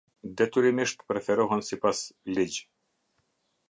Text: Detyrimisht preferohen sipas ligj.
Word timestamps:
Detyrimisht 0.39 1.05
preferohen 1.11 1.63
sipas 1.69 2.03
ligj. 2.35 2.61